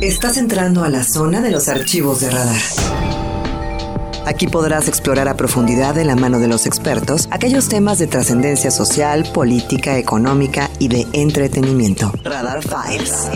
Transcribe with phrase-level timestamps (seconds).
[0.00, 2.62] Estás entrando a la zona de los archivos de radar.
[4.24, 8.70] Aquí podrás explorar a profundidad de la mano de los expertos aquellos temas de trascendencia
[8.70, 12.12] social, política, económica y de entretenimiento.
[12.24, 13.28] Radar Files.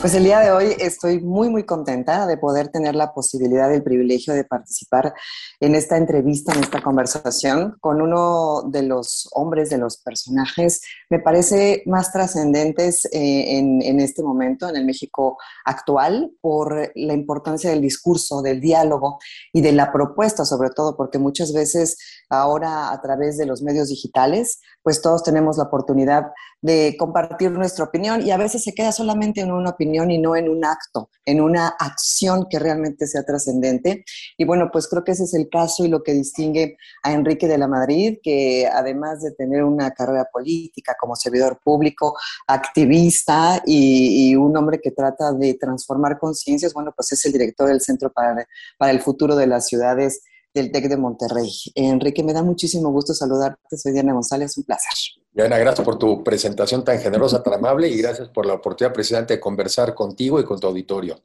[0.00, 3.82] Pues el día de hoy estoy muy, muy contenta de poder tener la posibilidad, el
[3.82, 5.14] privilegio de participar
[5.58, 11.18] en esta entrevista, en esta conversación con uno de los hombres, de los personajes, me
[11.18, 17.80] parece más trascendentes eh, en este momento, en el México actual, por la importancia del
[17.80, 19.18] discurso, del diálogo
[19.52, 21.96] y de la propuesta, sobre todo, porque muchas veces
[22.28, 26.26] ahora a través de los medios digitales, pues todos tenemos la oportunidad
[26.62, 30.36] de compartir nuestra opinión y a veces se queda solamente en una opinión y no
[30.36, 34.04] en un acto, en una acción que realmente sea trascendente.
[34.36, 37.46] Y bueno, pues creo que ese es el caso y lo que distingue a Enrique
[37.46, 42.16] de la Madrid, que además de tener una carrera política como servidor público,
[42.46, 47.80] activista y, un hombre que trata de transformar conciencias, bueno, pues es el director del
[47.80, 48.46] Centro para,
[48.90, 50.22] el Futuro de las Ciudades
[50.56, 51.50] del TEC de Monterrey.
[51.74, 53.76] Enrique, me da muchísimo gusto saludarte.
[53.76, 54.92] Soy Diana González, un placer.
[55.32, 59.34] Diana, gracias por tu presentación tan generosa, tan amable y gracias por la oportunidad, presidente,
[59.34, 61.22] de conversar contigo y con tu auditorio.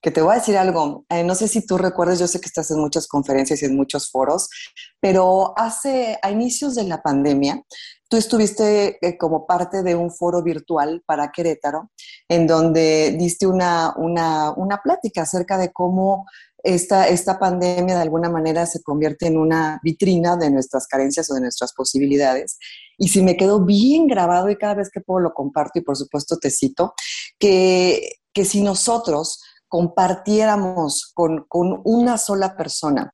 [0.00, 2.46] Que te voy a decir algo, eh, no sé si tú recuerdas, yo sé que
[2.46, 4.48] estás en muchas conferencias y en muchos foros,
[5.00, 7.64] pero hace, a inicios de la pandemia,
[8.08, 11.90] tú estuviste eh, como parte de un foro virtual para Querétaro,
[12.28, 16.26] en donde diste una, una, una plática acerca de cómo
[16.62, 21.34] esta, esta pandemia de alguna manera se convierte en una vitrina de nuestras carencias o
[21.34, 22.58] de nuestras posibilidades.
[22.96, 25.96] Y si me quedó bien grabado y cada vez que puedo lo comparto y por
[25.96, 26.94] supuesto te cito,
[27.38, 33.12] que, que si nosotros compartiéramos con, con una sola persona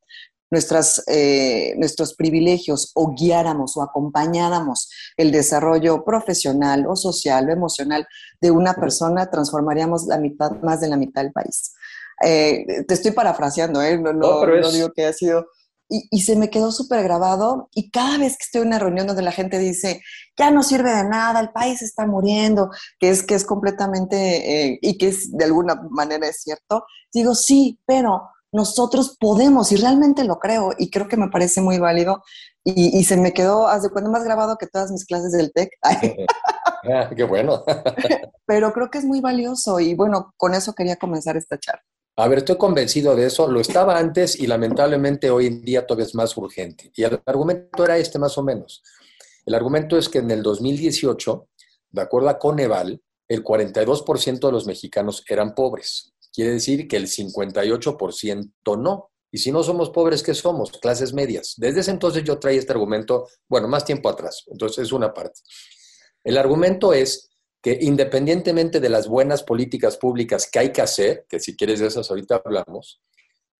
[0.55, 8.07] nuestras, eh, nuestros privilegios o guiáramos o acompañáramos el desarrollo profesional o social o emocional
[8.41, 11.75] de una persona, transformaríamos la mitad, más de la mitad del país.
[12.23, 13.99] Eh, te estoy parafraseando, ¿eh?
[13.99, 15.47] no, no, digo que ha sido...
[15.87, 19.07] Y, y, se me quedó súper grabado y cada vez que estoy en una reunión
[19.07, 20.01] donde la gente dice,
[20.37, 24.79] ya no sirve de nada, el país está muriendo, que es, que es completamente, eh,
[24.81, 30.25] y que es, de alguna manera es cierto, digo, sí, pero nosotros podemos, y realmente
[30.25, 32.23] lo creo, y creo que me parece muy válido,
[32.65, 35.71] y, y se me quedó, hace cuando más grabado que todas mis clases del TEC.
[36.87, 37.65] Ah, qué bueno.
[38.45, 41.83] Pero creo que es muy valioso, y bueno, con eso quería comenzar esta charla.
[42.17, 43.49] A ver, estoy convencido de eso.
[43.49, 46.93] Lo estaba antes y lamentablemente hoy en día todavía es más urgente.
[46.95, 48.83] Y el argumento era este más o menos.
[49.45, 51.49] El argumento es que en el 2018,
[51.91, 56.15] de acuerdo a Coneval, el 42% de los mexicanos eran pobres.
[56.33, 59.11] Quiere decir que el 58% no.
[59.33, 60.71] Y si no somos pobres, ¿qué somos?
[60.71, 61.55] Clases medias.
[61.57, 64.45] Desde ese entonces yo traía este argumento, bueno, más tiempo atrás.
[64.47, 65.41] Entonces es una parte.
[66.23, 67.34] El argumento es
[67.65, 71.87] que independientemente de las buenas políticas públicas que hay que hacer, que si quieres de
[71.87, 73.01] esas ahorita hablamos,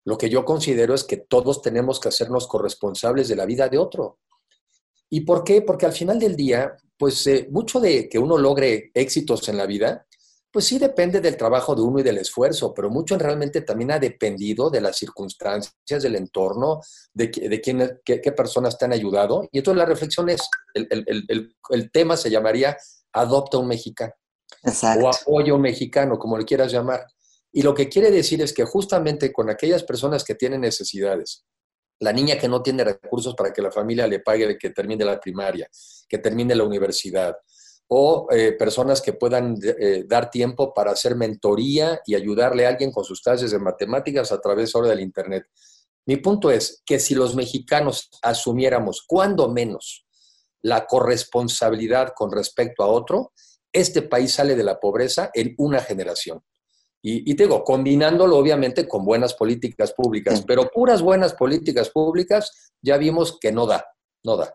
[0.05, 3.79] lo que yo considero es que todos tenemos que hacernos corresponsables de la vida de
[3.79, 4.19] otro.
[5.09, 5.63] ¿Y por qué?
[5.63, 9.65] Porque al final del día, pues eh, mucho de que uno logre éxitos en la
[9.65, 10.07] vida,
[10.53, 13.99] pues sí depende del trabajo de uno y del esfuerzo, pero mucho realmente también ha
[13.99, 16.83] dependido de las circunstancias, del entorno,
[17.15, 19.49] de, de quién, qué, personas te han ayudado.
[19.51, 20.43] Y entonces la reflexión es,
[20.75, 22.77] el, el, el tema se llamaría
[23.15, 24.13] adopta un mexicano
[25.01, 27.07] o apoya a un mexicano, como le quieras llamar.
[27.53, 31.45] Y lo que quiere decir es que justamente con aquellas personas que tienen necesidades,
[32.01, 35.21] la niña que no tiene recursos para que la familia le pague que termine la
[35.21, 35.69] primaria,
[36.09, 37.37] que termine la universidad,
[37.87, 42.91] o eh, personas que puedan eh, dar tiempo para hacer mentoría y ayudarle a alguien
[42.91, 45.45] con sus clases de matemáticas a través ahora del Internet.
[46.07, 50.04] Mi punto es que si los mexicanos asumiéramos, cuando menos,
[50.65, 53.33] la corresponsabilidad con respecto a otro,
[53.73, 56.43] este país sale de la pobreza en una generación.
[57.07, 62.97] Y, te digo, combinándolo obviamente con buenas políticas públicas, pero puras buenas políticas públicas ya
[62.97, 63.85] vimos que no da,
[64.23, 64.55] no da.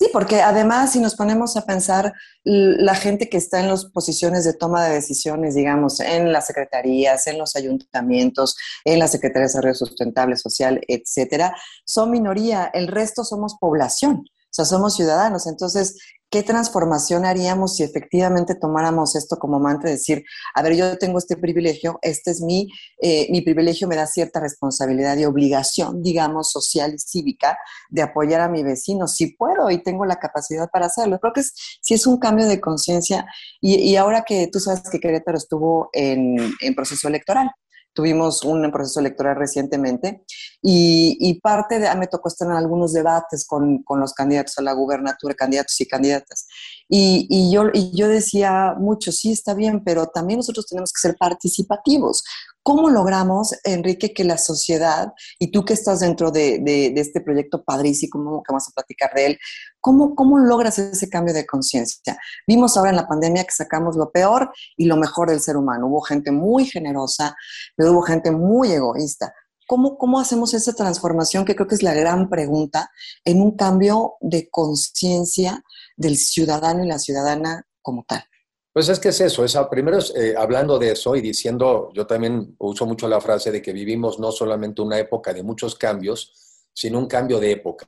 [0.00, 4.44] Sí, porque además si nos ponemos a pensar la gente que está en las posiciones
[4.44, 9.48] de toma de decisiones, digamos, en las secretarías, en los ayuntamientos, en la Secretaría de
[9.50, 11.54] Desarrollo Sustentable Social, etcétera,
[11.84, 14.24] son minoría, el resto somos población.
[14.54, 15.48] O sea, somos ciudadanos.
[15.48, 15.96] Entonces,
[16.30, 19.90] ¿qué transformación haríamos si efectivamente tomáramos esto como mantra?
[19.90, 20.22] Decir,
[20.54, 22.68] a ver, yo tengo este privilegio, este es mi,
[23.02, 27.58] eh, mi privilegio me da cierta responsabilidad y obligación, digamos, social y cívica
[27.90, 29.08] de apoyar a mi vecino.
[29.08, 31.18] Si puedo y tengo la capacidad para hacerlo.
[31.18, 31.52] Creo que es,
[31.82, 33.26] sí es un cambio de conciencia.
[33.60, 37.50] Y, ahora que tú sabes que Querétaro estuvo en, en proceso electoral,
[37.94, 40.24] tuvimos un proceso electoral recientemente
[40.60, 44.72] y, parte de, me tocó estar en algunos debates con, con, los candidatos a la
[44.72, 46.46] gubernatura, candidatos y candidatas.
[46.88, 51.00] Y, y, yo, y yo decía mucho, sí, está bien, pero también nosotros tenemos que
[51.00, 52.24] ser participativos.
[52.66, 58.42] ¿Cómo logramos, Enrique, que la sociedad, y tú que estás dentro de, este proyecto padrísimo,
[58.42, 59.38] que vamos a platicar de él,
[59.80, 62.18] ¿cómo, logras ese cambio de conciencia?
[62.46, 65.88] Vimos ahora en la pandemia que sacamos lo peor y lo mejor del ser humano.
[65.88, 67.36] Hubo gente muy generosa,
[67.76, 69.34] pero hubo gente muy egoísta.
[69.66, 72.90] ¿Cómo, ¿Cómo hacemos esa transformación, que creo que es la gran pregunta,
[73.26, 75.62] en un cambio de conciencia
[75.98, 78.24] del ciudadano y la ciudadana como tal?
[78.74, 82.56] Pues es que es eso, es, primero eh, hablando de eso y diciendo, yo también
[82.58, 86.32] uso mucho la frase de que vivimos no solamente una época de muchos cambios,
[86.72, 87.86] sino un cambio de época.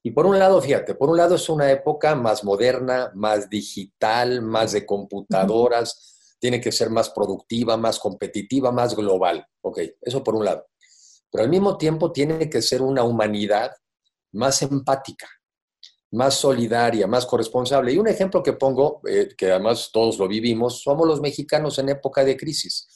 [0.00, 4.42] Y por un lado, fíjate, por un lado es una época más moderna, más digital,
[4.42, 9.44] más de computadoras, tiene que ser más productiva, más competitiva, más global.
[9.60, 10.68] Ok, eso por un lado.
[11.32, 13.72] Pero al mismo tiempo tiene que ser una humanidad
[14.30, 15.28] más empática,
[16.12, 17.92] más solidaria, más corresponsable.
[17.92, 21.88] Y un ejemplo que pongo, eh, que además todos lo vivimos, somos los mexicanos en
[21.88, 22.88] época de crisis.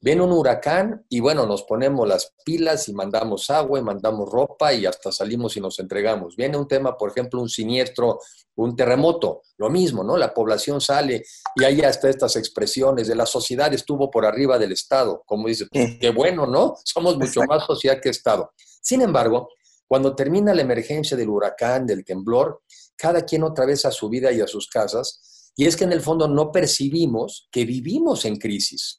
[0.00, 4.72] Viene un huracán y bueno, nos ponemos las pilas y mandamos agua y mandamos ropa
[4.72, 6.34] y hasta salimos y nos entregamos.
[6.34, 8.18] Viene un tema, por ejemplo, un siniestro,
[8.56, 10.16] un terremoto, lo mismo, ¿no?
[10.16, 11.22] La población sale
[11.54, 15.66] y hay hasta estas expresiones de la sociedad estuvo por arriba del Estado, como dice,
[15.70, 16.74] qué bueno, ¿no?
[16.84, 18.50] Somos mucho más sociedad que Estado.
[18.80, 19.50] Sin embargo,
[19.86, 22.62] cuando termina la emergencia del huracán, del temblor,
[22.96, 25.92] cada quien otra vez a su vida y a sus casas, y es que en
[25.92, 28.98] el fondo no percibimos que vivimos en crisis.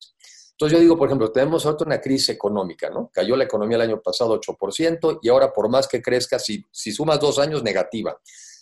[0.51, 3.09] Entonces yo digo, por ejemplo, tenemos ahora una crisis económica, ¿no?
[3.11, 6.91] Cayó la economía el año pasado 8% y ahora por más que crezca, si, si
[6.91, 8.17] sumas dos años, negativa.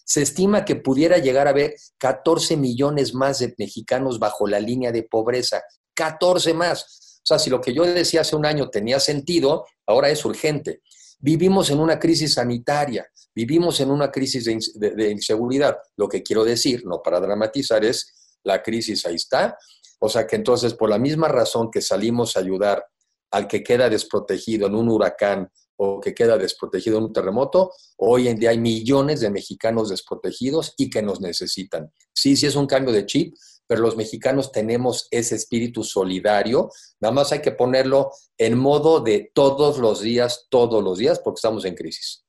[0.06, 4.92] Se estima que pudiera llegar a haber 14 millones más de mexicanos bajo la línea
[4.92, 5.62] de pobreza.
[5.94, 7.20] 14 más.
[7.24, 10.82] O sea, si lo que yo decía hace un año tenía sentido, ahora es urgente.
[11.22, 15.78] Vivimos en una crisis sanitaria, vivimos en una crisis de, inseguridad.
[15.96, 19.56] Lo que quiero decir, no para dramatizar, es la crisis ahí está.
[20.00, 22.84] O sea que entonces, por la misma razón que salimos a ayudar
[23.30, 28.28] al que queda desprotegido en un huracán o que queda desprotegido en un terremoto, hoy
[28.28, 31.92] en día hay millones de mexicanos desprotegidos y que nos necesitan.
[32.14, 33.36] Sí, sí es un cambio de chip,
[33.72, 36.70] pero los mexicanos tenemos ese espíritu solidario,
[37.00, 41.38] nada más hay que ponerlo en modo de todos los días, todos los días, porque
[41.38, 42.26] estamos en crisis.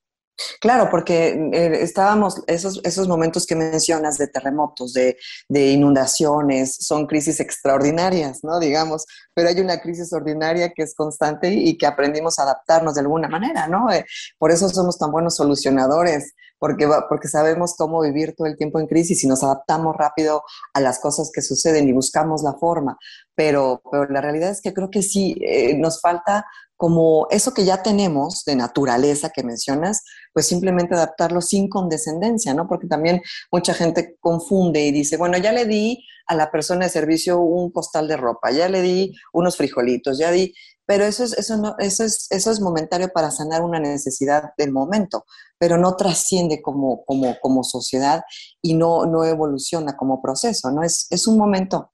[0.61, 5.17] Claro, porque eh, estábamos, esos, esos momentos que mencionas de terremotos, de,
[5.51, 8.59] inundaciones, son crisis extraordinarias, ¿no?
[8.59, 13.01] Digamos, pero hay una crisis ordinaria que es constante y que aprendimos a adaptarnos de
[13.01, 13.91] alguna manera, ¿no?
[13.91, 14.05] Eh,
[14.39, 18.87] por eso somos tan buenos solucionadores, porque, porque sabemos cómo vivir todo el tiempo en
[18.87, 20.45] crisis y nos adaptamos rápido
[20.75, 22.97] a las cosas que suceden y buscamos la forma.
[23.35, 26.47] Pero, pero la realidad es que creo que sí, eh, nos falta
[26.83, 30.03] como eso que ya tenemos de naturaleza que mencionas,
[30.33, 32.67] pues simplemente adaptarlo sin condescendencia, ¿no?
[32.67, 36.91] Porque también mucha gente confunde y dice, bueno, ya le di a la persona de
[36.91, 41.39] servicio un costal de ropa, ya le di unos frijolitos, ya di, pero eso es,
[41.39, 45.25] eso, no, eso, es, eso es momentario para sanar una necesidad del momento,
[45.59, 48.25] pero no trasciende como, como, como sociedad
[48.61, 50.83] y no, no evoluciona como proceso, ¿no?
[50.83, 51.92] Es, es un momento.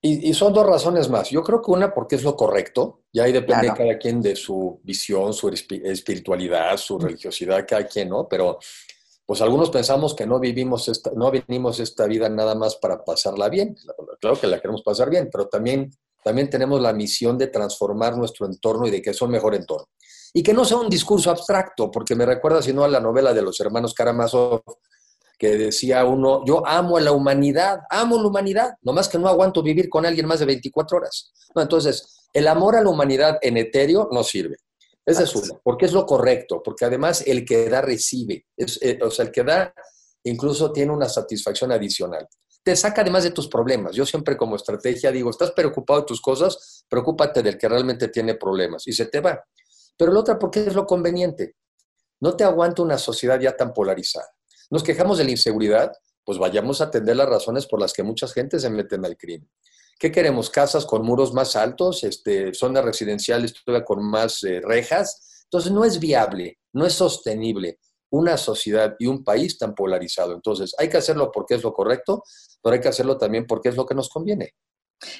[0.00, 1.28] Y, son dos razones más.
[1.30, 4.80] Yo creo que una porque es lo correcto, y ahí depende cada quien de su
[4.84, 8.28] visión, su espiritualidad, su religiosidad, cada quien, ¿no?
[8.28, 8.58] Pero
[9.26, 13.48] pues algunos pensamos que no vivimos esta, no venimos esta vida nada más para pasarla
[13.48, 13.76] bien.
[14.20, 15.90] Claro que la queremos pasar bien, pero también
[16.22, 19.88] también tenemos la misión de transformar nuestro entorno y de que sea un mejor entorno.
[20.32, 23.42] Y que no sea un discurso abstracto, porque me recuerda sino a la novela de
[23.42, 24.62] los hermanos Karamazov,
[25.38, 29.62] que decía uno, yo amo a la humanidad, amo la humanidad, nomás que no aguanto
[29.62, 31.32] vivir con alguien más de 24 horas.
[31.54, 34.56] No, entonces, el amor a la humanidad en etéreo no sirve.
[35.06, 38.98] Esa es una, porque es lo correcto, porque además el que da recibe, es, eh,
[39.02, 39.72] o sea, el que da
[40.24, 42.28] incluso tiene una satisfacción adicional
[42.68, 43.96] te saca además de tus problemas.
[43.96, 48.34] Yo siempre como estrategia digo, estás preocupado de tus cosas, preocúpate del que realmente tiene
[48.34, 49.42] problemas y se te va.
[49.96, 51.56] Pero la otra, porque es lo conveniente.
[52.20, 54.28] No te aguanta una sociedad ya tan polarizada.
[54.70, 55.92] Nos quejamos de la inseguridad,
[56.24, 59.50] pues vayamos a atender las razones por las que mucha gente se mete al crimen.
[59.98, 60.50] ¿Qué queremos?
[60.50, 62.04] ¿Casas con muros más altos?
[62.04, 65.42] Este, ¿Zonas residenciales con más eh, rejas?
[65.44, 67.78] Entonces no es viable, no es sostenible
[68.10, 70.34] una sociedad y un país tan polarizado.
[70.34, 72.22] Entonces, hay que hacerlo porque es lo correcto,
[72.62, 74.54] pero hay que hacerlo también porque es lo que nos conviene.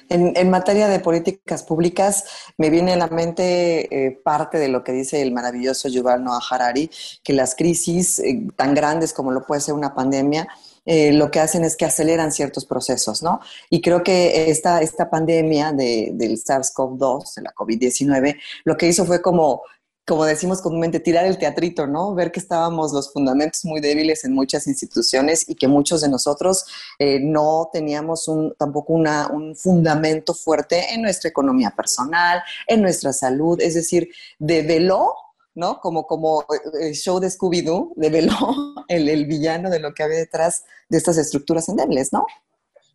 [0.09, 2.25] En, materia de políticas públicas,
[2.57, 6.41] me viene a la mente eh, parte de lo que dice el maravilloso Yuval Noah
[6.51, 6.91] Harari,
[7.23, 10.49] que las crisis eh, tan grandes como lo puede ser una pandemia,
[10.85, 13.41] eh, lo que hacen es que aceleran ciertos procesos, ¿no?
[13.69, 19.05] Y creo que esta, esta pandemia de, del SARS-CoV-2, de la COVID-19, lo que hizo
[19.05, 19.63] fue como
[20.09, 22.15] como decimos comúnmente, tirar el teatrito, ¿no?
[22.15, 26.65] Ver que estábamos los fundamentos muy débiles en muchas instituciones y que muchos de nosotros
[26.99, 33.13] eh, no teníamos un, tampoco una, un fundamento fuerte en nuestra economía personal, en nuestra
[33.13, 35.13] salud, es decir, develó,
[35.55, 35.79] ¿no?
[35.79, 36.47] Como, como
[36.81, 38.35] el show de Scooby-Doo, develó
[38.89, 42.25] el, el villano de lo que había detrás de estas estructuras endebles, ¿no?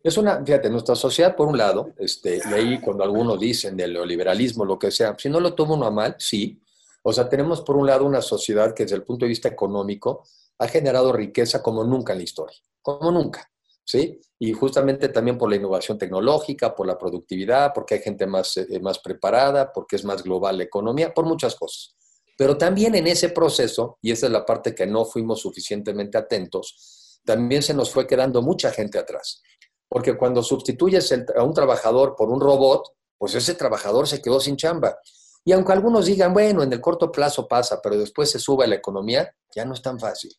[0.02, 3.92] Es una, fíjate, nuestra sociedad, por un lado, este, y ahí cuando algunos dicen del
[3.92, 6.60] neoliberalismo, lo que sea, si no lo toma uno a mal, sí,
[7.06, 10.24] o sea, tenemos por un lado una sociedad que desde el punto de vista económico
[10.58, 13.52] ha generado riqueza como nunca en la historia, como nunca,
[13.84, 14.18] ¿sí?
[14.38, 18.80] Y justamente también por la innovación tecnológica, por la productividad, porque hay gente más, eh,
[18.80, 21.94] más preparada, porque es más global la economía, por muchas cosas.
[22.38, 27.20] Pero también en ese proceso, y esa es la parte que no fuimos suficientemente atentos,
[27.22, 29.42] también se nos fue quedando mucha gente atrás.
[29.90, 34.56] Porque cuando sustituyes a un trabajador por un robot, pues ese trabajador se quedó sin
[34.56, 34.98] chamba.
[35.44, 38.76] Y aunque algunos digan, bueno, en el corto plazo pasa, pero después se sube la
[38.76, 40.34] economía, ya no es tan fácil.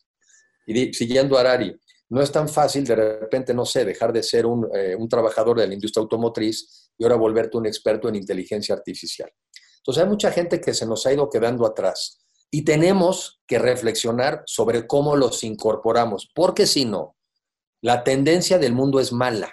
[0.66, 4.46] Y siguiendo a Arari, no es tan fácil de repente, no sé, dejar de ser
[4.46, 8.74] un, eh, un, trabajador de la industria automotriz y ahora volverte un experto en inteligencia
[8.74, 9.30] artificial.
[9.78, 14.42] Entonces hay mucha gente que se nos ha ido quedando atrás y tenemos que reflexionar
[14.46, 17.16] sobre cómo los incorporamos, porque si no,
[17.80, 19.52] la tendencia del mundo es mala.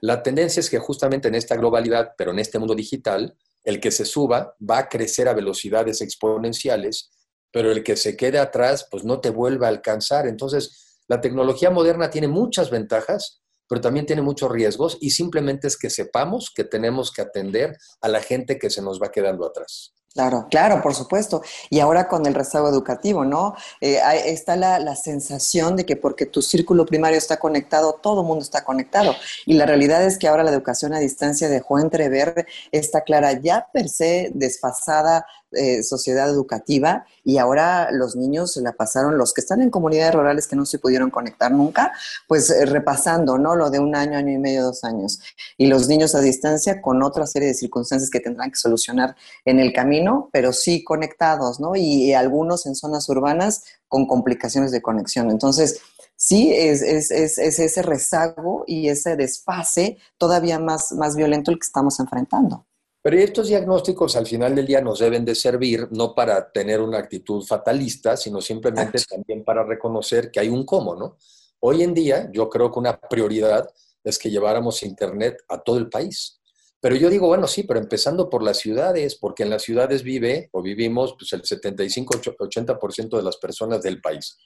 [0.00, 3.90] La tendencia es que justamente en esta globalidad, pero en este mundo digital, el que
[3.90, 7.10] se suba va a crecer a velocidades exponenciales,
[7.52, 10.26] pero el que se quede atrás, pues no te vuelve a alcanzar.
[10.26, 15.76] Entonces, la tecnología moderna tiene muchas ventajas, pero también tiene muchos riesgos y simplemente es
[15.76, 19.94] que sepamos que tenemos que atender a la gente que se nos va quedando atrás.
[20.18, 21.42] Claro, claro, por supuesto.
[21.70, 23.54] Y ahora con el rezago educativo, ¿no?
[23.80, 28.42] Eh, está la, sensación de que porque tu círculo primario está conectado, todo el mundo
[28.42, 29.14] está conectado.
[29.46, 33.68] Y la realidad es que ahora la educación a distancia dejó entrever esta clara ya
[33.72, 39.40] per se desfasada eh, sociedad educativa y ahora los niños se la pasaron, los que
[39.40, 41.94] están en comunidades rurales que no se pudieron conectar nunca,
[42.26, 43.56] pues eh, repasando, ¿no?
[43.56, 45.20] Lo de un año, año y medio, dos años.
[45.56, 49.58] Y los niños a distancia con otra serie de circunstancias que tendrán que solucionar en
[49.58, 51.76] el camino, pero sí conectados, ¿no?
[51.76, 55.30] Y, algunos en zonas urbanas con complicaciones de conexión.
[55.30, 55.80] Entonces,
[56.16, 61.58] sí es, es, es, es, ese rezago y ese desfase todavía más, más violento el
[61.58, 62.66] que estamos enfrentando.
[63.02, 66.98] Pero estos diagnósticos al final del día nos deben de servir no para tener una
[66.98, 71.16] actitud fatalista, sino simplemente también para reconocer que hay un cómo, ¿no?
[71.60, 73.68] Hoy en día yo creo que una prioridad
[74.04, 76.37] es que lleváramos Internet a todo el país.
[76.80, 80.48] Pero yo digo, bueno, sí, pero empezando por las ciudades, porque en las ciudades vive
[80.52, 84.38] o vivimos pues, el 75-80% de las personas del país.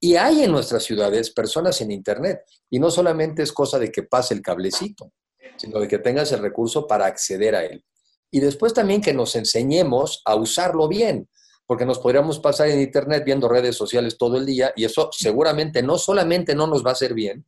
[0.00, 2.40] Y hay en nuestras ciudades personas en Internet.
[2.68, 5.12] Y no solamente es cosa de que pase el cablecito,
[5.56, 7.84] sino de que tengas el recurso para acceder a él
[8.30, 11.28] y después también que nos enseñemos a usarlo bien,
[11.66, 15.82] porque nos podríamos pasar en Internet viendo redes sociales todo el día y eso seguramente
[15.82, 17.44] no solamente no nos va a hacer bien,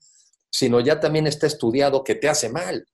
[0.50, 2.86] sino ya también está estudiado que te hace mal.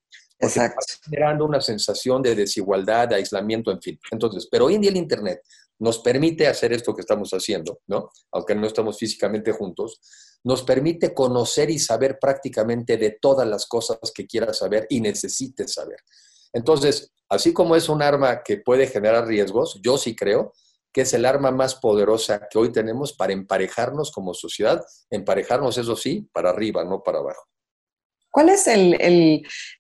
[0.45, 0.85] Exacto.
[1.05, 3.99] generando una sensación de desigualdad, de aislamiento, en fin.
[4.11, 5.41] Entonces, pero hoy en día el Internet
[5.79, 8.11] nos permite hacer esto que estamos haciendo, ¿no?
[8.33, 10.01] Aunque no estamos físicamente juntos,
[10.45, 15.73] nos permite conocer y saber prácticamente de todas las cosas que quieras saber y necesites
[15.73, 15.99] saber.
[16.53, 20.53] Entonces, así como es un arma que puede generar riesgos, yo sí creo
[20.93, 25.97] que es el arma más poderosa que hoy tenemos para emparejarnos como sociedad, emparejarnos, eso
[25.97, 27.49] sí, para arriba, no para abajo.
[28.35, 28.67] ¿Cuál es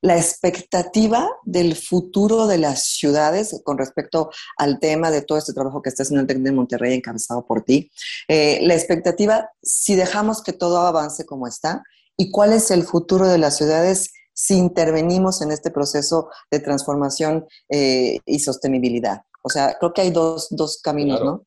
[0.00, 5.82] la expectativa del futuro de las ciudades con respecto al tema de todo este trabajo
[5.82, 7.90] que está haciendo el TEC de Monterrey encabezado por ti?
[8.28, 11.82] Eh, la expectativa, si dejamos que todo avance como está,
[12.16, 17.49] ¿y cuál es el futuro de las ciudades si intervenimos en este proceso de transformación
[17.68, 19.23] eh, y sostenibilidad.
[19.42, 21.44] O sea, creo que hay dos, caminos, ¿no?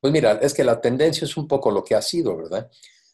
[0.00, 2.68] Pues mira, es que la tendencia es un poco lo que ha sido, ¿verdad?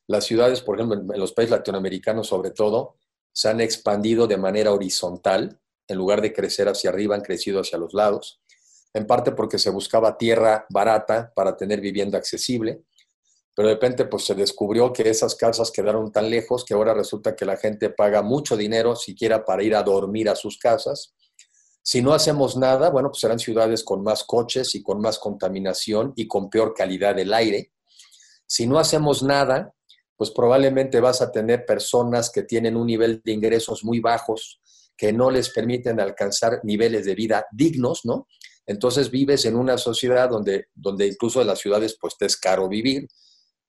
[0.06, 2.96] Las ciudades, por ejemplo, en los países latinoamericanos sobre todo,
[3.34, 7.78] se han expandido de manera horizontal, en lugar de crecer hacia arriba, han crecido hacia
[7.78, 8.40] los lados,
[8.94, 12.84] en parte porque se buscaba tierra barata para tener vivienda accesible,
[13.54, 17.34] pero de repente pues se descubrió que esas casas quedaron tan lejos que ahora resulta
[17.34, 21.14] que la gente paga mucho dinero siquiera para ir a dormir a sus casas.
[21.82, 26.12] Si no hacemos nada, bueno, pues serán ciudades con más coches y con más contaminación
[26.16, 27.72] y con peor calidad del aire.
[28.46, 29.74] Si no hacemos nada,
[30.16, 34.61] pues probablemente vas a tener personas que tienen un nivel de ingresos muy bajos,
[34.97, 38.28] que no les permiten alcanzar niveles de vida dignos, ¿no?
[38.66, 42.68] Entonces vives en una sociedad donde, donde incluso en las ciudades pues te es caro
[42.68, 43.09] vivir,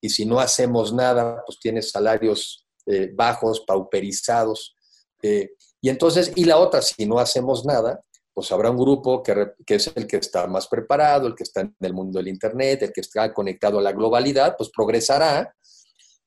[0.00, 4.76] y si no hacemos nada, pues tienes salarios eh, bajos, pauperizados.
[5.22, 5.50] Eh,
[5.80, 8.00] y entonces, y la otra, si no hacemos nada,
[8.32, 11.62] pues habrá un grupo que, que, es el que está más preparado, el que está
[11.62, 15.54] en el mundo del Internet, el que está conectado a la globalidad, pues progresará,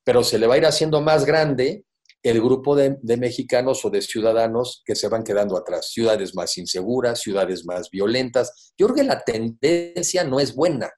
[0.09, 1.85] pero se le va a ir haciendo más grande
[2.23, 5.91] el grupo de, mexicanos o de ciudadanos que se van quedando atrás.
[5.91, 8.73] Ciudades más inseguras, ciudades más violentas.
[8.75, 10.91] Yo creo que la tendencia no es buena,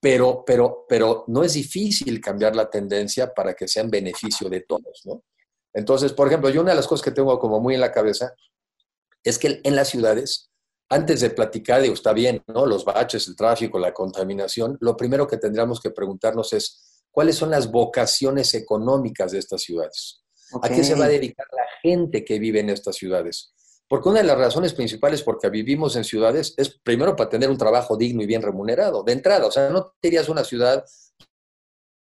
[0.00, 4.62] pero, pero, pero no es difícil cambiar la tendencia para que sea en beneficio de
[4.62, 5.22] todos, ¿no?
[5.74, 8.32] Entonces, por ejemplo, yo una de las cosas que tengo como muy en la cabeza
[9.22, 10.50] es que en las ciudades,
[10.88, 12.64] antes de platicar, digo, está bien, ¿no?
[12.64, 17.50] Los baches, el tráfico, la contaminación, lo primero que tendríamos que preguntarnos es, ¿cuáles son
[17.50, 20.22] las vocaciones económicas de estas ciudades?
[20.62, 23.52] ¿A qué se va a dedicar la gente que vive en estas ciudades?
[23.88, 27.50] Porque una de las razones principales por qué vivimos en ciudades es primero para tener
[27.50, 29.46] un trabajo digno y bien remunerado, de entrada.
[29.46, 30.84] O sea, no te irías a una ciudad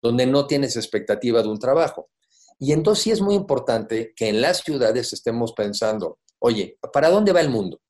[0.02, 2.10] donde no tienes expectativa de un trabajo.
[2.58, 7.32] Y entonces sí es muy importante que en las ciudades estemos pensando, oye, ¿para dónde
[7.32, 7.80] va el mundo?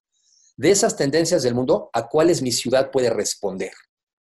[0.57, 3.73] De esas tendencias del mundo, ¿a cuáles mi ciudad puede responder?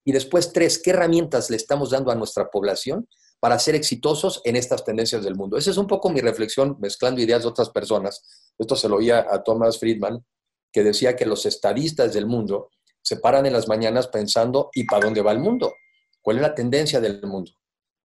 [0.04, 3.08] Y después, tres, ¿qué herramientas le estamos dando a nuestra población
[3.40, 5.56] para ser exitosos en estas tendencias del mundo?
[5.56, 8.22] Esa es un poco mi reflexión, mezclando ideas de otras personas.
[8.58, 10.24] Esto se lo oía a Thomas Friedman,
[10.72, 12.70] que decía que los estadistas del mundo
[13.02, 15.74] se paran en las mañanas pensando, ¿y para dónde va el mundo?
[16.20, 17.52] ¿Cuál es la tendencia del mundo?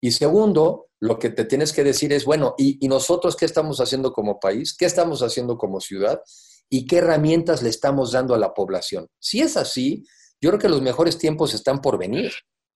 [0.01, 4.11] Y segundo, lo que te tienes que decir es, bueno, ¿y, nosotros qué estamos haciendo
[4.13, 4.75] como país?
[4.75, 6.21] ¿Qué estamos haciendo como ciudad?
[6.69, 9.07] ¿Y qué herramientas le estamos dando a la población?
[9.19, 10.03] Si es así,
[10.41, 12.31] yo creo que los mejores tiempos están por venir.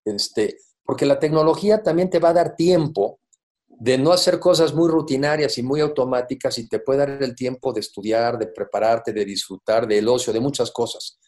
[0.05, 3.19] Este, porque la tecnología también te va a dar tiempo
[3.67, 7.73] de no hacer cosas muy rutinarias y muy automáticas y te puede dar el tiempo
[7.73, 11.19] de estudiar, de prepararte, de disfrutar del ocio, de muchas cosas.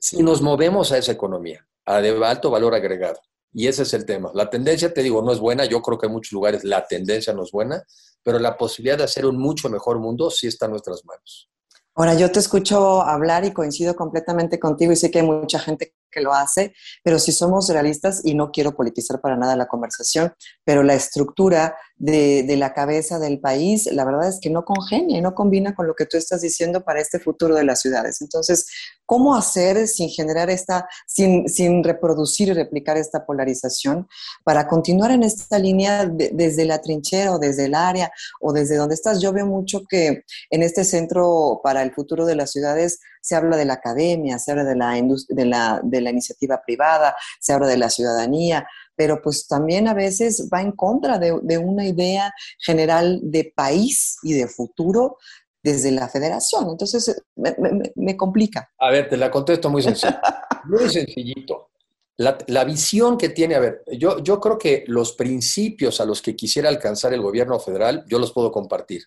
[0.00, 3.20] Si nos movemos a esa economía, a de alto valor agregado,
[3.52, 4.30] y ese es el tema.
[4.34, 5.66] La tendencia, te digo, no es buena.
[5.66, 7.84] Yo creo que en muchos lugares la tendencia no es buena,
[8.22, 11.50] pero la posibilidad de hacer un mucho mejor mundo sí está en nuestras manos.
[11.94, 15.94] Ahora, yo te escucho hablar y coincido completamente contigo y sé que hay mucha gente
[16.12, 20.32] que lo hace, pero si somos realistas, y no quiero politizar para nada la conversación,
[20.64, 25.22] pero la estructura de, la cabeza del país, la verdad es que no congenia y
[25.22, 28.20] no combina con lo que tú estás diciendo para este futuro de las ciudades.
[28.20, 28.66] Entonces,
[29.06, 34.08] ¿cómo hacer sin generar esta, sin, sin reproducir y replicar esta polarización
[34.44, 38.10] para continuar en esta línea desde la trinchera o desde el área
[38.40, 39.20] o desde donde estás?
[39.20, 43.56] Yo veo mucho que en este centro para el futuro de las ciudades se habla
[43.56, 47.68] de la academia, se habla de la, de la, de la iniciativa privada, se habla
[47.68, 53.20] de la ciudadanía, pero pues también a veces va en contra de, una idea general
[53.22, 55.18] de país y de futuro
[55.62, 56.68] desde la federación.
[56.68, 58.70] Entonces me, complica.
[58.78, 60.14] A ver, te la contesto muy sencillo.
[60.64, 61.70] Muy sencillito.
[62.18, 66.36] La, visión que tiene, a ver, yo, yo creo que los principios a los que
[66.36, 69.02] quisiera alcanzar el gobierno federal, yo los puedo compartir.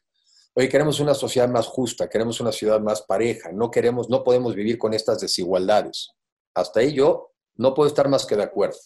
[0.57, 4.55] Oye, queremos una sociedad más justa, queremos una ciudad más pareja, no queremos, no podemos
[4.55, 6.11] vivir con estas desigualdades.
[6.53, 8.77] Hasta ahí yo no puedo estar más que de acuerdo.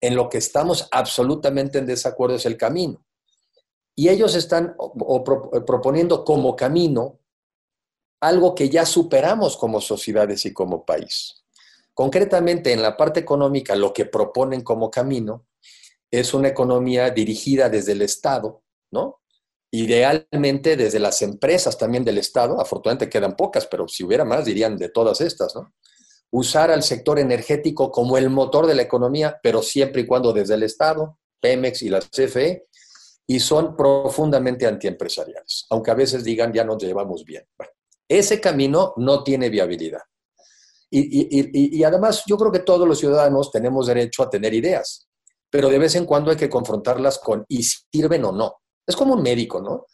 [0.00, 3.06] En lo que estamos absolutamente en desacuerdo es el camino.
[3.94, 4.76] Y ellos están
[5.64, 7.20] proponiendo como camino
[8.20, 11.44] algo que ya superamos como sociedades y como país.
[11.92, 15.46] Concretamente, en la parte económica, lo que proponen como camino
[16.10, 19.20] es una economía dirigida desde el Estado, ¿no?
[19.76, 24.76] Idealmente desde las empresas también del Estado, afortunadamente quedan pocas, pero si hubiera más dirían
[24.76, 25.74] de todas estas, ¿no?
[26.30, 30.54] Usar al sector energético como el motor de la economía, pero siempre y cuando desde
[30.54, 32.66] el Estado, Pemex y la CFE,
[33.26, 37.44] y son profundamente antiempresariales, aunque a veces digan ya nos llevamos bien.
[38.08, 40.02] ese camino no tiene viabilidad.
[40.90, 45.08] Y, además yo creo que todos los ciudadanos tenemos derecho a tener ideas,
[45.50, 48.60] pero de vez en cuando hay que confrontarlas con y sirven o no.
[48.86, 49.86] Es como un médico, ¿no?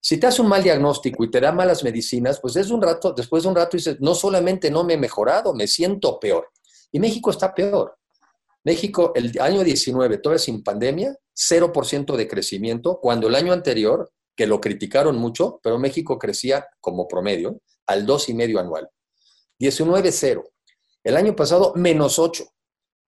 [0.00, 3.12] Si te hace un mal diagnóstico y te da malas medicinas, pues es un rato,
[3.14, 6.48] después de un rato dices, no solamente no me he mejorado, me siento peor.
[6.92, 7.96] Y México está peor.
[8.64, 14.46] México, el año 19, todavía sin pandemia, 0% de crecimiento, cuando el año anterior, que
[14.46, 18.88] lo criticaron mucho, pero México crecía como promedio al 2,5 anual.
[19.58, 20.44] 19, 0.
[21.02, 22.44] El año pasado, menos 8.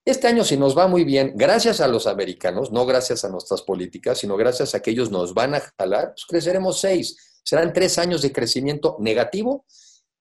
[0.07, 3.62] Este año, si nos va muy bien, gracias a los americanos, no gracias a nuestras
[3.62, 7.40] políticas, sino gracias a que ellos nos van a jalar, pues creceremos seis.
[7.42, 9.66] Serán tres años de crecimiento negativo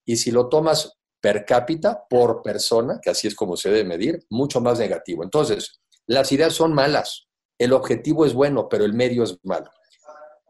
[0.04, 4.26] y si lo tomas per cápita, por persona, que así es como se debe medir,
[4.32, 5.24] mucho más negativo.
[5.24, 7.28] Entonces, las ideas son malas,
[7.60, 9.69] el objetivo es bueno, pero el medio es malo.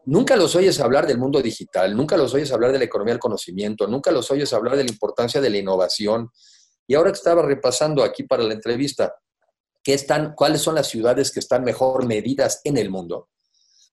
[0.06, 3.20] Nunca los oyes hablar del mundo digital, nunca los oyes hablar de la economía del
[3.20, 6.30] conocimiento, nunca los oyes hablar de la importancia de la innovación.
[6.86, 9.14] Y ahora que estaba repasando aquí para la entrevista,
[9.94, 13.28] están, cuáles son las ciudades que están mejor medidas en el mundo,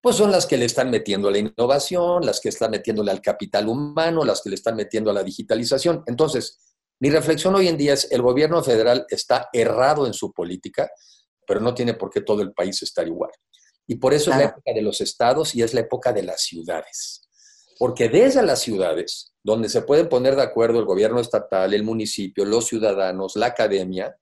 [0.01, 3.21] pues son las que le están metiendo a la innovación, las que están metiéndole al
[3.21, 6.03] capital humano, las que le están metiendo a la digitalización.
[6.07, 6.59] Entonces,
[6.99, 10.89] mi reflexión hoy en día es, el gobierno federal está errado en su política,
[11.47, 13.31] pero no tiene por qué todo el país estar igual.
[13.87, 16.41] Y por eso es la época de los estados y es la época de las
[16.41, 17.27] ciudades.
[17.77, 22.45] Porque desde las ciudades, donde se pueden poner de acuerdo el gobierno estatal, el municipio,
[22.45, 24.15] los ciudadanos, la academia,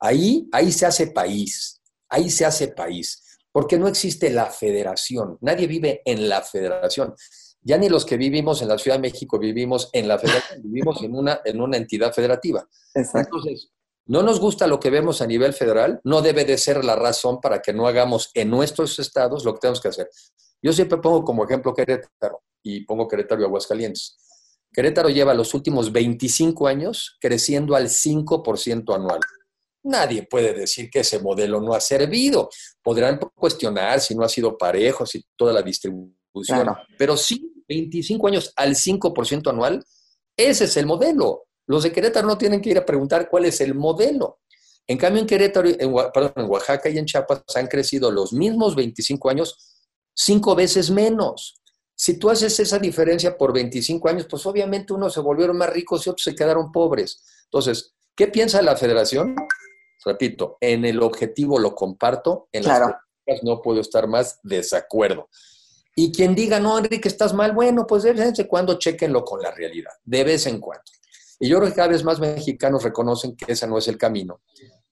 [0.00, 5.36] ahí, ahí se hace país, ahí se hace país porque no existe la federación.
[5.40, 7.14] Nadie vive en la federación.
[7.60, 11.02] Ya ni los que vivimos en la Ciudad de México vivimos en la federación, vivimos
[11.02, 12.64] en una, en una entidad federativa.
[12.94, 13.70] Entonces,
[14.06, 17.40] no nos gusta lo que vemos a nivel federal, no debe de ser la razón
[17.40, 20.08] para que no hagamos en nuestros estados lo que tenemos que hacer.
[20.62, 24.18] Yo siempre pongo como ejemplo Querétaro y pongo Querétaro y Aguascalientes.
[24.72, 29.20] Querétaro lleva los últimos 25 años creciendo al 5% anual.
[29.84, 32.50] Nadie puede decir que ese modelo no ha servido.
[32.82, 38.52] Podrán cuestionar si no ha sido parejo, si toda la distribución, pero sí, 25 años
[38.56, 39.84] al 5% anual,
[40.36, 41.44] ese es el modelo.
[41.66, 44.40] Los de Querétaro no tienen que ir a preguntar cuál es el modelo.
[44.86, 49.28] En cambio, en Querétaro, en, en Oaxaca y en Chiapas han crecido los mismos 25
[49.28, 49.76] años,
[50.14, 51.60] cinco veces menos.
[51.94, 56.06] Si tú haces esa diferencia por 25 años, pues obviamente unos se volvieron más ricos
[56.06, 57.22] y otros se quedaron pobres.
[57.44, 59.34] Entonces, ¿qué piensa la federación?
[60.04, 65.28] Repito, en el objetivo lo comparto, en las políticas no puedo estar más desacuerdo.
[65.94, 69.42] Y quien diga, no, Enrique, estás mal, bueno, pues de vez en cuando chequenlo con
[69.42, 70.84] la realidad, de vez en cuando.
[71.40, 74.40] Y yo creo que cada vez más mexicanos reconocen que ese no es el camino.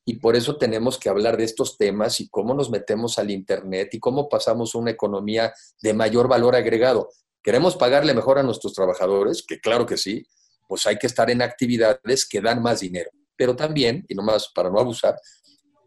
[0.04, 3.94] Y por eso tenemos que hablar de estos temas y cómo nos metemos al Internet
[3.94, 7.10] y cómo pasamos una economía de mayor valor agregado.
[7.42, 9.44] ¿Queremos pagarle mejor a nuestros trabajadores?
[9.46, 10.24] Que claro que sí,
[10.68, 14.50] pues hay que estar en actividades que dan más dinero pero también, y no más
[14.54, 15.16] para no abusar,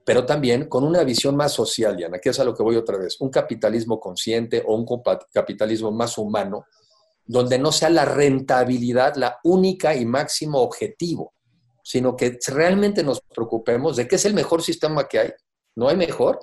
[0.05, 2.97] pero también con una visión más social, Diana, que es a lo que voy otra
[2.97, 4.85] vez, un capitalismo consciente o un
[5.31, 6.65] capitalismo más humano,
[7.25, 11.33] donde no sea la rentabilidad la única y máximo objetivo,
[11.83, 15.31] sino que realmente nos preocupemos de qué es el mejor sistema que hay.
[15.75, 16.39] No hay mejor,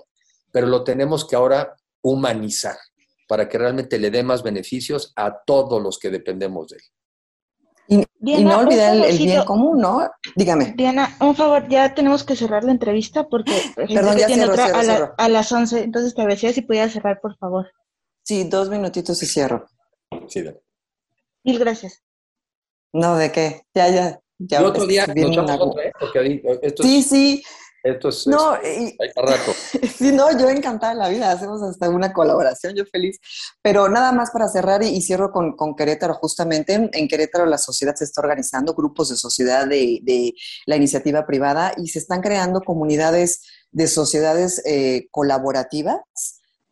[0.53, 2.77] pero lo tenemos que ahora humanizar
[3.29, 6.83] para que realmente le dé más beneficios a todos los que dependemos de él.
[7.88, 8.05] Y,
[8.44, 10.11] no olvidar el, bien común, ¿no?
[10.35, 10.75] Dígame.
[10.77, 14.66] Diana, un favor, ya tenemos que cerrar la entrevista porque Perdón, ya tiene otra
[15.16, 15.85] a, las 11.
[15.85, 17.70] Entonces te decía si podías cerrar, por favor.
[18.22, 19.66] Sí, dos minutitos y cierro.
[20.27, 20.61] Sí, dale.
[21.44, 22.03] Mil gracias.
[22.92, 23.62] No, ¿de qué?
[23.72, 24.20] Ya, ya.
[24.38, 25.92] ya otro día nos otra, ¿eh?
[25.99, 27.42] Porque esto sí, sí.
[27.83, 29.53] Esto es, no, rato.
[29.97, 33.19] Sí, no, yo encantada de la vida, hacemos hasta una colaboración, yo feliz.
[33.62, 37.95] Pero nada más para cerrar y, cierro con, con, Querétaro, justamente en Querétaro la sociedad
[37.95, 40.35] se está organizando, grupos de sociedad de, de
[40.67, 46.01] la iniciativa privada y se están creando comunidades de sociedades eh, colaborativas.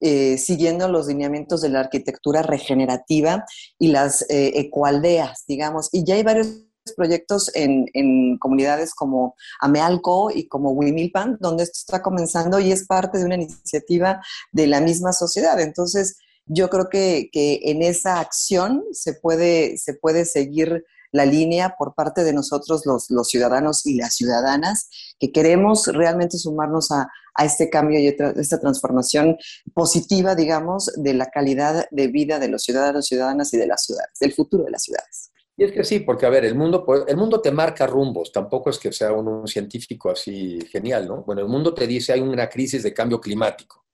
[0.00, 3.46] Eh, siguiendo los lineamientos de la arquitectura regenerativa
[3.78, 5.88] y las eh, ecoaldeas, digamos.
[5.92, 12.02] Y ya hay varios proyectos en, comunidades como Amealco y como Huimilpan, donde esto está
[12.02, 14.20] comenzando y es parte de una iniciativa
[14.52, 15.58] de la misma sociedad.
[15.60, 21.94] Entonces, yo creo que, en esa acción se puede, se puede seguir la línea por
[21.94, 27.70] parte de nosotros los, ciudadanos y las ciudadanas que queremos realmente sumarnos a, a este
[27.70, 29.36] cambio y a esta transformación
[29.72, 34.18] positiva, digamos, de la calidad de vida de los ciudadanos, ciudadanas y de las ciudades,
[34.20, 35.30] del futuro de las ciudades.
[35.56, 38.70] Y es que sí, porque a ver, el mundo, el mundo te marca rumbos, tampoco
[38.70, 41.22] es que sea un, científico así genial, ¿no?
[41.22, 43.84] Bueno, el mundo te dice hay una crisis de cambio climático.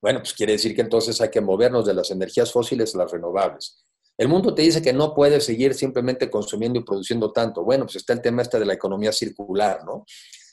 [0.00, 3.10] Bueno, pues quiere decir que entonces hay que movernos de las energías fósiles a las
[3.10, 3.84] renovables.
[4.16, 7.64] El mundo te dice que no puedes seguir simplemente consumiendo y produciendo tanto.
[7.64, 10.04] Bueno, pues está el tema este de la economía circular, ¿no?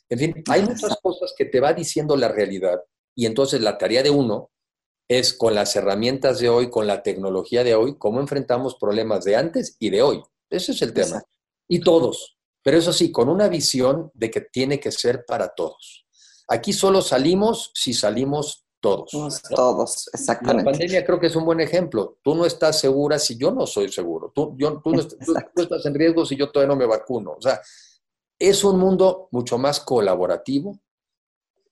[0.09, 2.81] En fin, hay muchas cosas que te va diciendo la realidad
[3.15, 4.51] y entonces la tarea de uno
[5.07, 9.35] es con las herramientas de hoy, con la tecnología de hoy, cómo enfrentamos problemas de
[9.35, 10.23] antes y de hoy.
[10.49, 11.23] Ese es el tema.
[11.67, 12.37] Y todos.
[12.63, 16.05] Pero eso sí, con una visión de que tiene que ser para todos.
[16.47, 19.41] Aquí solo salimos si salimos todos.
[19.49, 20.63] Todos, exactamente.
[20.63, 22.19] La pandemia creo que es un buen ejemplo.
[22.23, 24.31] Tú no estás segura si yo no soy seguro.
[24.33, 24.93] Tú, tú,
[25.61, 27.35] estás en riesgo si yo todavía no me vacuno.
[27.37, 27.59] O sea,
[28.37, 30.79] es un mundo mucho más colaborativo,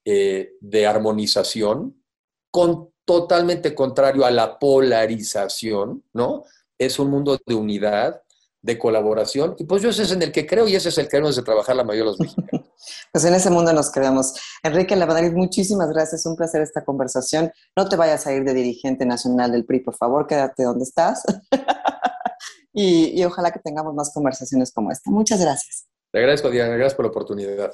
[0.04, 2.02] eh, de armonización,
[2.50, 6.44] con, totalmente contrario a la polarización, ¿no?
[6.78, 8.22] Es un mundo de unidad,
[8.64, 9.54] de colaboración.
[9.58, 11.36] Y pues yo ese es en el que creo y ese es el que debemos
[11.36, 12.66] de trabajar la mayoría de los mexicanos.
[13.12, 14.34] pues en ese mundo nos creamos.
[14.62, 16.24] Enrique Lavadariz, muchísimas gracias.
[16.24, 17.52] Un placer esta conversación.
[17.76, 21.22] No te vayas a ir de dirigente nacional del PRI, por favor, quédate donde estás.
[22.72, 25.10] y, y ojalá que tengamos más conversaciones como esta.
[25.10, 25.84] Muchas gracias.
[26.10, 26.74] Te agradezco, Diana.
[26.74, 27.70] Gracias por la oportunidad.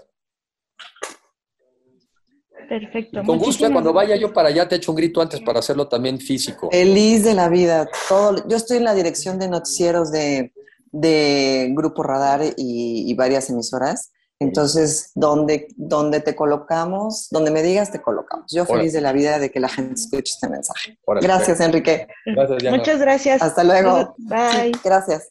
[2.68, 3.22] Perfecto.
[3.24, 6.18] Con gusto, cuando vaya yo para allá te echo un grito antes para hacerlo también
[6.18, 6.68] físico.
[6.70, 7.88] Feliz de la vida.
[8.08, 10.52] Todo, yo estoy en la dirección de noticieros de,
[10.92, 14.12] de Grupo Radar y, y varias emisoras.
[14.40, 18.50] Entonces, donde, donde te colocamos, donde me digas, te colocamos.
[18.50, 20.98] Yo feliz de la vida de que la gente escuche este mensaje.
[21.06, 22.08] Gracias, Enrique.
[22.24, 22.72] Gracias.
[22.72, 23.42] Muchas gracias.
[23.42, 24.14] Hasta luego.
[24.16, 24.72] Bye.
[24.82, 25.30] Gracias.